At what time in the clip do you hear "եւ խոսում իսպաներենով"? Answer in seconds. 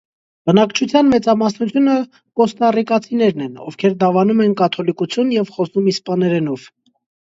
5.41-6.71